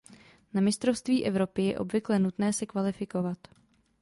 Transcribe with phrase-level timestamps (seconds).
[0.53, 3.37] Na mistrovství Evropy je obvykle nutné se kvalifikovat.